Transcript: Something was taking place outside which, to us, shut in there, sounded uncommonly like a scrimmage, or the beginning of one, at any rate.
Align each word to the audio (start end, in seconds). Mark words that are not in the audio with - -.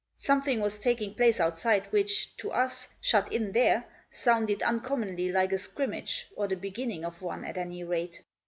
Something 0.17 0.61
was 0.61 0.79
taking 0.79 1.13
place 1.13 1.39
outside 1.39 1.85
which, 1.91 2.35
to 2.37 2.49
us, 2.49 2.87
shut 2.99 3.31
in 3.31 3.51
there, 3.51 3.85
sounded 4.09 4.63
uncommonly 4.63 5.31
like 5.31 5.51
a 5.51 5.59
scrimmage, 5.59 6.25
or 6.35 6.47
the 6.47 6.55
beginning 6.55 7.05
of 7.05 7.21
one, 7.21 7.45
at 7.45 7.55
any 7.55 7.83
rate. 7.83 8.23